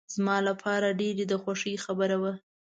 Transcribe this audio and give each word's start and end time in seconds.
زما 0.15 0.37
لپاره 0.49 0.97
ډېر 0.99 1.15
د 1.31 1.33
خوښۍ 1.43 1.75
خبره 1.85 2.17
وه. 2.21 2.33